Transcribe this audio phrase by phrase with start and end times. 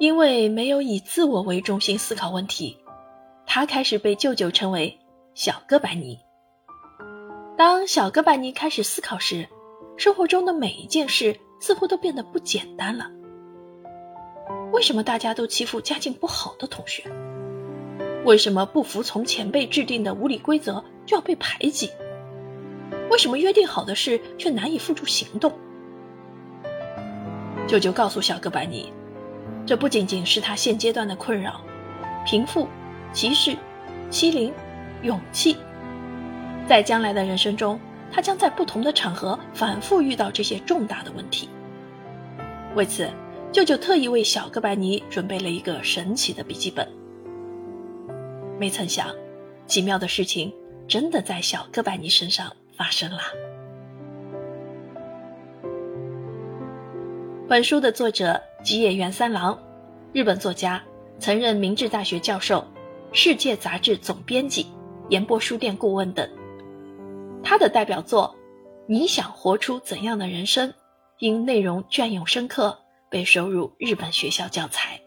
[0.00, 2.74] 因为没有以自我为中心思考问题，
[3.44, 4.98] 他开始被舅舅称为
[5.36, 6.18] “小哥白尼”。
[7.54, 9.46] 当小哥白尼开始思考时，
[9.98, 13.10] 生活中的每一件事似乎都变得不简单了。
[14.72, 17.04] 为什么大家都欺负家境不好的同学？
[18.24, 21.90] 为什么不服从前辈制定的无理规则就要被排挤？
[23.10, 25.52] 为什么约定好的事却难以付诸行动？
[27.68, 28.90] 舅舅告诉小哥白尼，
[29.70, 31.60] 这不仅仅是他现阶段的困扰，
[32.26, 32.66] 贫富、
[33.12, 33.56] 歧视、
[34.10, 34.52] 欺凌、
[35.02, 35.56] 勇气，
[36.68, 37.78] 在将来的人生中。
[38.10, 41.48] 他将在不同的场合反复遇到这些重大的问题。
[42.74, 43.08] 为此，
[43.52, 46.84] 舅舅特意为小哥白尼准备了一个神奇的笔记本。
[48.58, 49.06] 没曾想，
[49.68, 50.52] 奇妙的事情
[50.88, 53.20] 真的在小哥白尼身上发生了。
[57.48, 59.58] 本书的作者吉野原三郎，
[60.12, 60.82] 日本作家，
[61.18, 62.66] 曾任明治大学教授、
[63.10, 64.66] 世界杂志总编辑、
[65.08, 66.28] 岩波书店顾问等。
[67.42, 68.36] 他的代表作
[68.86, 70.68] 《你想活出怎样的人生》，
[71.18, 75.00] 因内容隽永深刻，被收入日本学校教材。